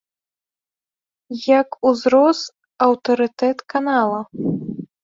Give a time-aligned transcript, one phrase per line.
[1.59, 2.39] Як узрос
[2.87, 4.19] аўтарытэт канала!